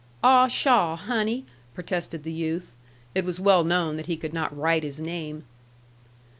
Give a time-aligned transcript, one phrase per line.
[0.23, 1.45] "Ah, pshaw, Honey!"
[1.75, 2.75] protested the youth.
[3.13, 5.43] It was well known that he could not write his name.